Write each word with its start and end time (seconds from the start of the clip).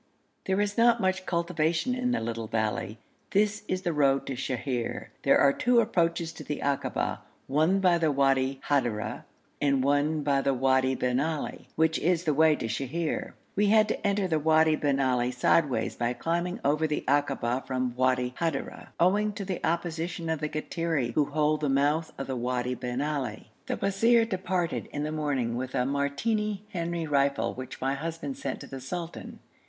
There 0.45 0.59
is 0.59 0.79
not 0.79 0.99
much 0.99 1.27
cultivation 1.27 1.93
in 1.93 2.09
the 2.09 2.19
little 2.19 2.47
valley. 2.47 2.97
This 3.29 3.61
is 3.67 3.83
the 3.83 3.93
road 3.93 4.25
to 4.25 4.33
Sheher. 4.35 5.09
There 5.21 5.37
are 5.37 5.53
two 5.53 5.79
approaches 5.79 6.33
to 6.33 6.43
the 6.43 6.59
akaba, 6.63 7.19
one 7.45 7.79
by 7.79 7.99
the 7.99 8.11
Wadi 8.11 8.59
Hadira 8.67 9.25
and 9.61 9.83
one 9.83 10.23
by 10.23 10.41
the 10.41 10.55
Wadi 10.55 10.95
bin 10.95 11.19
Ali, 11.19 11.67
which 11.75 11.99
is 11.99 12.23
the 12.23 12.33
way 12.33 12.55
to 12.55 12.65
Sheher. 12.67 13.33
We 13.55 13.67
had 13.67 13.87
to 13.89 14.07
enter 14.07 14.27
the 14.27 14.39
Wadi 14.39 14.75
bin 14.75 14.99
Ali 14.99 15.29
sideways 15.29 15.97
by 15.97 16.13
climbing 16.13 16.59
over 16.65 16.87
the 16.87 17.03
akaba 17.07 17.61
from 17.67 17.95
Wadi 17.95 18.33
Hadira, 18.39 18.87
owing 18.99 19.33
to 19.33 19.45
the 19.45 19.63
opposition 19.63 20.31
of 20.31 20.39
the 20.39 20.49
Kattiri, 20.49 21.13
who 21.13 21.25
hold 21.25 21.61
the 21.61 21.69
mouth 21.69 22.11
of 22.17 22.27
Wadi 22.27 22.73
bin 22.73 23.03
Ali. 23.03 23.51
The 23.67 23.77
wazir 23.77 24.25
departed 24.25 24.89
in 24.91 25.03
the 25.03 25.11
morning 25.11 25.55
with 25.55 25.75
a 25.75 25.85
Martini 25.85 26.63
Henry 26.69 27.05
rifle 27.05 27.53
which 27.53 27.79
my 27.79 27.93
husband 27.93 28.35
sent 28.35 28.61
to 28.61 28.67
the 28.67 28.81
sultan. 28.81 29.37